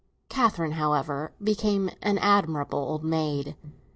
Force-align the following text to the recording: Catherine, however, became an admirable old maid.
Catherine, 0.29 0.71
however, 0.71 1.31
became 1.43 1.91
an 2.01 2.17
admirable 2.17 2.79
old 2.79 3.03
maid. 3.03 3.55